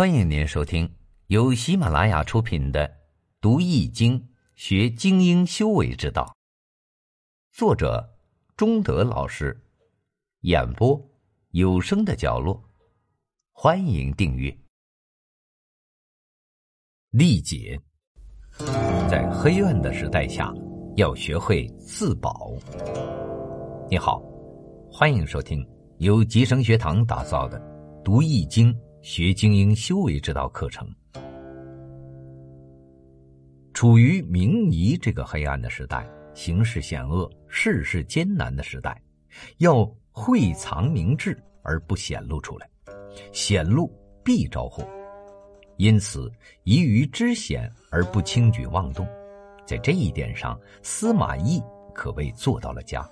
[0.00, 0.90] 欢迎您收听
[1.26, 2.88] 由喜马拉雅出品的
[3.38, 6.24] 《读易经学精英修为之道》，
[7.54, 8.10] 作者
[8.56, 9.54] 中德老师，
[10.40, 10.98] 演播
[11.50, 12.58] 有声的角落。
[13.52, 14.50] 欢迎订阅。
[17.10, 17.78] 历劫，
[19.06, 20.50] 在黑暗的时代下，
[20.96, 22.50] 要学会自保。
[23.90, 24.22] 你好，
[24.90, 25.62] 欢迎收听
[25.98, 27.60] 由吉生学堂打造的
[28.02, 28.72] 《读易经》。
[29.02, 30.86] 学精英修为之道课程，
[33.72, 39.00] 处于明夷这个黑暗的时代，形势险恶、世事艰难的时代，
[39.56, 42.68] 要会藏明智而不显露出来，
[43.32, 43.90] 显露
[44.22, 44.86] 必招祸。
[45.78, 46.30] 因此，
[46.64, 49.08] 宜于知险而不轻举妄动。
[49.64, 51.58] 在这一点上，司马懿
[51.94, 53.08] 可谓做到了家。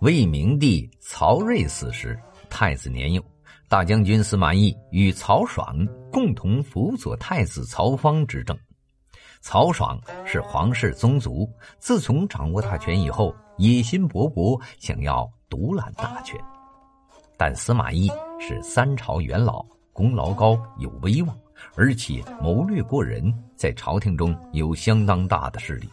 [0.00, 2.18] 魏明帝曹睿死时，
[2.50, 3.24] 太子年幼。
[3.70, 8.58] 大将军司马懿与曹爽共同辅佐太子曹芳执政。
[9.40, 9.96] 曹爽
[10.26, 16.36] 是皇室宗族，自从掌握大权以后，野心勃勃，想要独揽大权。
[17.36, 21.38] 但司马懿是三朝元老，功劳高，有威望，
[21.76, 25.88] 而且谋略过人，在朝廷中有相当大的势力，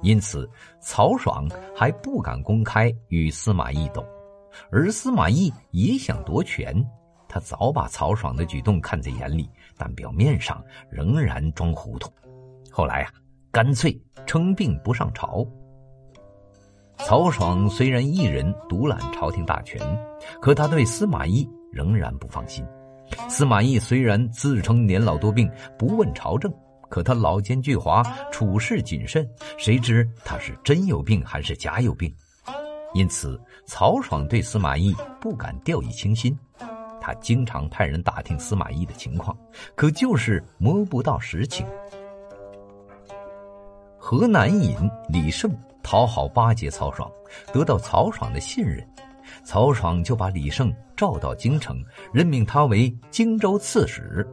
[0.00, 0.48] 因此
[0.80, 4.00] 曹爽还不敢公开与司马懿斗，
[4.70, 6.72] 而司马懿也想夺权。
[7.32, 12.10] 他早把曹爽的举动看在眼里，但表面上仍然装糊涂。
[12.72, 13.12] 后来啊，
[13.52, 15.46] 干脆称病不上朝。
[16.98, 19.80] 曹爽虽然一人独揽朝廷大权，
[20.42, 22.66] 可他对司马懿仍然不放心。
[23.28, 26.52] 司马懿虽然自称年老多病，不问朝政，
[26.88, 29.24] 可他老奸巨猾，处事谨慎，
[29.56, 32.12] 谁知他是真有病还是假有病？
[32.92, 36.36] 因此，曹爽对司马懿不敢掉以轻心。
[37.00, 39.36] 他经常派人打听司马懿的情况，
[39.74, 41.66] 可就是摸不到实情。
[43.98, 44.76] 河南尹
[45.08, 45.50] 李胜
[45.82, 47.10] 讨好巴结曹爽，
[47.52, 48.86] 得到曹爽的信任，
[49.44, 54.26] 曹爽就把李胜召到京城，任命他为荆州刺史。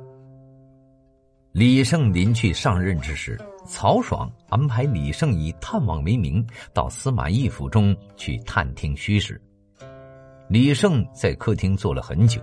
[1.51, 9.41] 李胜临去上任之时，曹爽安排李胜以探望为名，到司马懿府中去探听虚实。
[10.49, 12.41] 李胜在客厅坐了很久。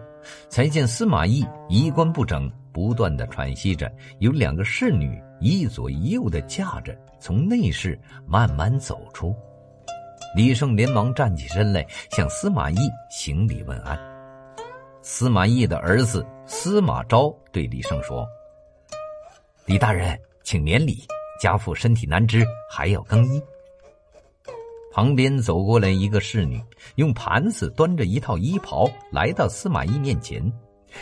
[0.48, 3.90] 才见司马懿衣冠不整，不断的喘息着。
[4.18, 9.34] 有两个侍女一左一右的架着，从内室慢慢走出。
[10.36, 12.76] 李胜连忙站起身来，向司马懿
[13.10, 13.98] 行礼问安。
[15.00, 18.26] 司马懿的儿子司马昭对李胜说
[19.66, 21.04] ：“李大人，请免礼，
[21.40, 23.40] 家父身体难支，还要更衣。”
[24.94, 26.62] 旁边走过来一个侍女，
[26.94, 30.40] 用盘子端着一套衣袍来到司马懿面前。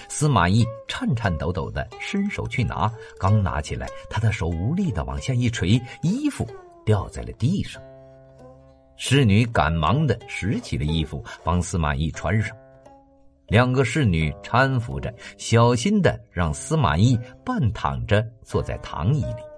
[0.08, 6.48] 司马懿颤颤抖抖的伸手去拿，刚拿起来，他的手无力的往下一垂，衣服
[6.86, 7.82] 掉在了地上。
[8.96, 12.56] 侍女赶忙的拾起了衣服，帮司马懿穿上。
[13.48, 19.51] 两个侍女搀扶着，小心的让司马懿半躺着坐在躺椅里。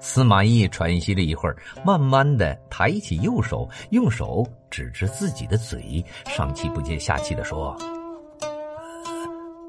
[0.00, 7.76] 司马懿喘息了一会儿，慢慢的抬起右手，用手指着自己的嘴，上气不接下气的说：“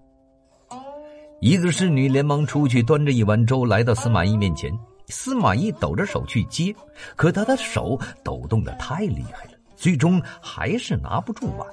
[1.42, 4.72] 一个侍女连忙出去端着一碗粥来到司马懿面前。
[5.08, 6.74] 司马懿抖着手去接，
[7.18, 11.68] 可他的手抖动的太厉害了，最终还是拿不住碗。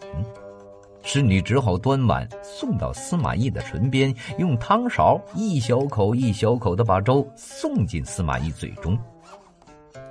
[1.03, 8.99] 侍女只好端碗送到司马懿的唇边，用汤勺一小口一小口的把粥送进司马懿嘴中。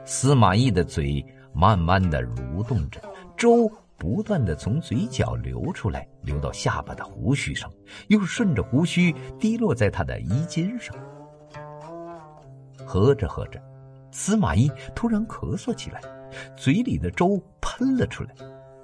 [0.06, 3.00] 司马懿的嘴慢慢的蠕动着，
[3.36, 7.70] 粥不断的从嘴角流出来，流到下巴的胡须上，
[8.08, 10.96] 又顺着胡须滴落在他的衣襟上。
[12.86, 13.62] 喝着喝着，
[14.12, 16.02] 司马懿突然咳嗽起来，
[16.56, 18.34] 嘴里的粥喷了出来。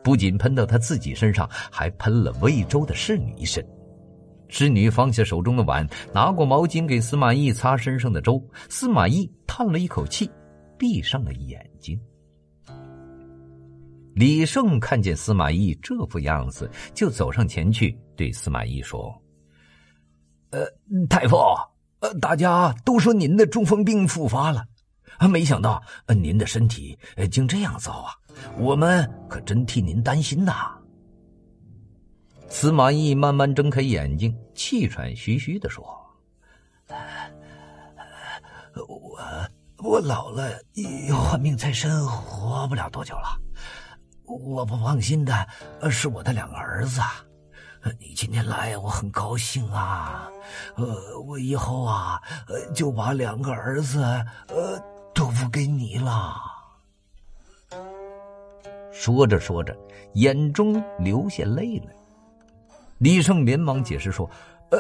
[0.03, 3.66] 不仅喷到他自己身上，还喷了魏州的侍女一身。
[4.50, 8.40] 侍女放下手中的碗，拿过毛巾给司马懿擦身上的粥。
[8.70, 10.29] 司马懿叹了一口气，
[10.78, 12.00] 闭上了眼睛。
[14.14, 19.11] 李胜看见司马懿这副样子，就走上前去对司马懿说
[20.52, 20.67] ：“呃，
[21.09, 21.35] 太傅，
[22.02, 24.64] 呃，大家都说您的中风病复发了。”
[25.17, 25.27] 啊！
[25.27, 26.97] 没想到，您的身体
[27.31, 28.13] 竟这样糟啊！
[28.57, 30.71] 我们可真替您担心呐。
[32.49, 35.83] 司马懿慢慢睁开眼睛，气喘吁吁的说
[38.75, 39.19] ：“我
[39.77, 40.61] 我老了，
[41.07, 43.39] 又患病在身，活不了多久了。
[44.25, 45.47] 我不放心的
[45.89, 47.01] 是我的两个儿子。
[47.99, 50.29] 你今天来，我很高兴啊。
[50.75, 52.21] 呃，我以后啊，
[52.73, 54.01] 就把两个儿子
[54.47, 54.81] 呃
[55.43, 56.35] 付给你了。
[58.91, 59.78] 说着说着，
[60.13, 61.93] 眼中流下泪来。
[62.99, 64.29] 李胜连忙解释说
[64.72, 64.79] ：“呃，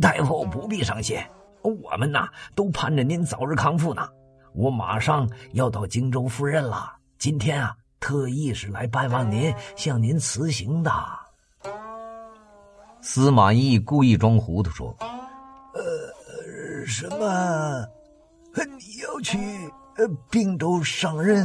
[0.00, 1.18] 大夫不必伤心，
[1.62, 4.06] 我们呐都盼着您早日康复呢。
[4.52, 10.92] 我马上要到荆州赴任了，今天啊，特意是来拜望您，向您辞行的。”
[13.00, 14.94] 司马懿故意装糊涂说
[15.72, 17.86] ：“呃，什么？
[18.64, 19.38] 你要去
[19.96, 21.44] 呃并州上任？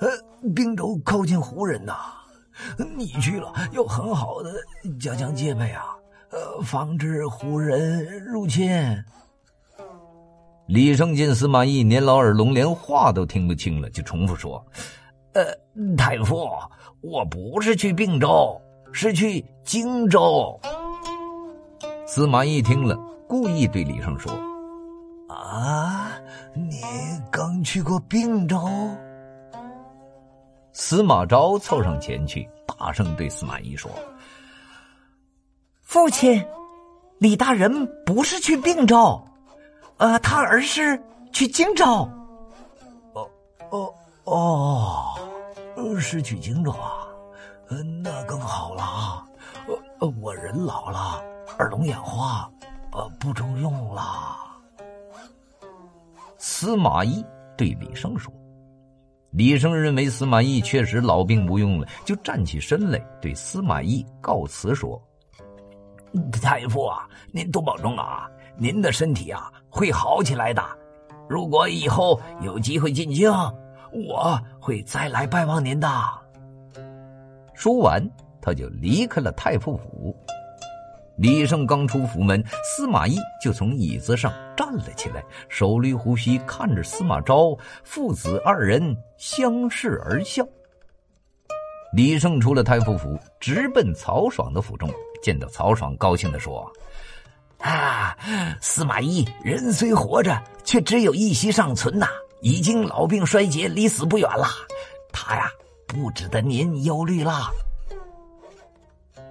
[0.00, 0.08] 呃，
[0.54, 1.94] 并州靠近胡人呐，
[2.96, 4.52] 你去了要很好的
[4.98, 5.84] 加强戒备啊，
[6.30, 8.70] 呃，防止胡人入侵。”
[10.68, 14.62] 李胜见司马懿年老耳聋，连话都听不清了，就重复说
[15.32, 15.44] ：“呃，
[15.96, 16.46] 太傅，
[17.00, 18.60] 我不是去并州，
[18.92, 20.60] 是去荆州。”
[22.06, 22.94] 司马懿听了，
[23.26, 24.30] 故意对李胜说
[25.28, 26.10] ：“啊，
[26.54, 26.82] 你
[27.30, 28.58] 刚去过并州？”
[30.72, 33.90] 司马昭凑上前去，大声对司马懿说
[35.82, 36.44] ：“父亲，
[37.18, 39.20] 李大人不是去并州，
[39.98, 41.00] 呃，他而是
[41.32, 42.08] 去荆州。
[43.14, 43.28] ”“哦，
[44.24, 45.14] 哦，
[45.76, 47.06] 哦，是去荆州啊？
[48.02, 49.26] 那更好了啊！
[50.00, 51.22] 呃，我人老了。”
[51.58, 52.48] 耳聋眼花，
[52.92, 54.27] 呃，不中用了。
[56.60, 57.24] 司马懿
[57.56, 58.34] 对李胜说
[59.30, 65.00] ：“李胜认为司马懿确实老病不用了，就站起身来对司马懿告辞说
[66.42, 70.60] ：‘太傅啊，您多保重啊，您的身体啊会好起来的。
[71.28, 73.30] 如果以后有机会进京，
[73.92, 75.88] 我会再来拜望您的。’
[77.54, 78.04] 说完，
[78.42, 80.12] 他就离开了太傅府。”
[81.18, 90.46] 李胜刚出府门，司马懿就从椅子上站了起来，手捋胡须，看着司马昭父子二人相视而笑。
[91.92, 94.88] 李胜出了太傅府，直奔曹爽的府中。
[95.20, 96.70] 见到曹爽，高兴地说
[97.58, 98.16] ：“啊，
[98.60, 102.06] 司马懿人虽活着，却只有一息尚存呐，
[102.42, 104.46] 已经老病衰竭，离死不远了。
[105.12, 105.50] 他呀，
[105.88, 107.50] 不值得您忧虑了。”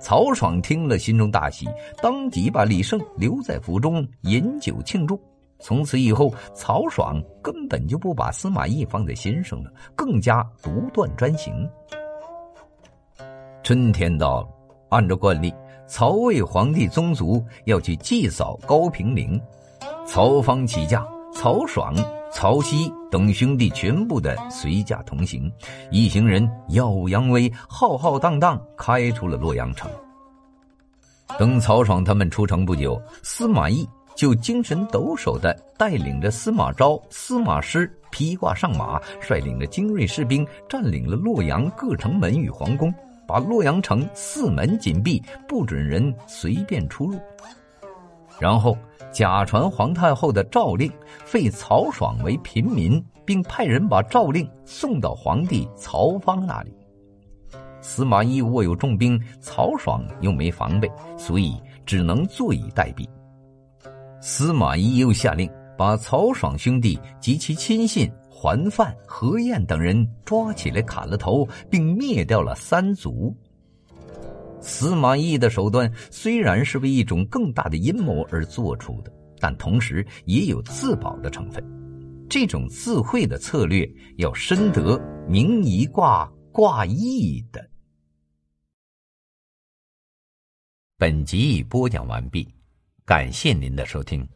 [0.07, 1.67] 曹爽听了，心中大喜，
[2.01, 5.19] 当即把李胜留在府中饮酒庆祝。
[5.59, 11.69] 从此以后，曹爽根本就不把司马懿放在心上了，更加独断专行。
[13.61, 14.47] 春天到了，
[14.91, 15.53] 按照惯例，
[15.87, 19.37] 曹魏皇帝宗族要去祭扫高平陵，
[20.05, 21.93] 曹芳起驾，曹爽、
[22.31, 25.51] 曹熙等兄弟全部的随驾同行，
[25.91, 29.89] 一行人耀武扬威，浩浩荡荡开出了洛阳城。
[31.39, 42.93] 等曹爽他们出城不久，司马懿就精神抖擞的带领着司马昭、司马师披挂上马，率领着精锐士兵，占领了洛阳各城门与皇宫，
[43.27, 47.19] 把洛阳城四门紧闭，不准人随便出入。
[48.39, 48.77] 然后
[49.11, 50.91] 假传皇太后的诏令，
[51.25, 56.73] 废曹爽为平民，并派人把诏令送到皇帝曹芳那里。
[57.81, 63.07] 司马懿握有重兵，曹爽又没防备，所以只能坐以待毙。
[64.19, 73.35] 司马懿又下令把曹爽兄弟及其亲信桓范、何晏等人抓起来砍了头，并灭掉了三族。
[74.59, 81.63] 司马懿的手段虽然是为一种更大的阴谋而做出的，但同时也有自保的成分。
[82.29, 87.69] 这种自慧的策略要深得明夷卦卦意的。
[90.97, 92.47] 本集已播讲完毕，
[93.05, 94.27] 感谢您的收听。